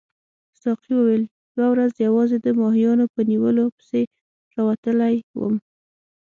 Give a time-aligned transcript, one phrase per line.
[0.61, 1.23] ساقي وویل
[1.55, 4.01] یوه ورځ یوازې د ماهیانو په نیولو پسې
[4.55, 5.55] راوتلی وم.